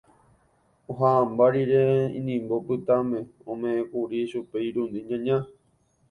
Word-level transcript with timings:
Ohã'ãmba 0.91 1.45
rire 1.53 1.83
inimbo 2.19 2.55
pytãme, 2.67 3.19
ome'ẽkuri 3.51 4.19
chupe 4.31 4.57
irundy 4.67 4.99
ñana. 5.09 5.35